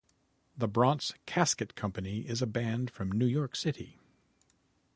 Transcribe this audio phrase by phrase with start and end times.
[0.57, 3.99] The Bronx Casket Company is a band from New York City.